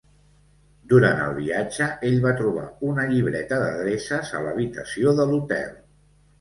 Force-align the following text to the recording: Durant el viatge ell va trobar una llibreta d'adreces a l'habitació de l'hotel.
Durant 0.93 1.21
el 1.25 1.35
viatge 1.39 1.89
ell 2.09 2.17
va 2.25 2.33
trobar 2.41 2.65
una 2.93 3.07
llibreta 3.13 3.61
d'adreces 3.67 4.35
a 4.41 4.45
l'habitació 4.49 5.17
de 5.23 5.31
l'hotel. 5.33 5.81